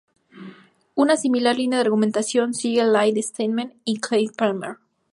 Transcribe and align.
Una 0.95 1.15
similar 1.15 1.55
línea 1.57 1.77
de 1.77 1.85
argumentación 1.85 2.55
siguen 2.55 2.91
Lyle 2.91 3.21
Steadman 3.21 3.75
y 3.85 3.99
Craig 3.99 4.31
Palmer. 4.35 4.77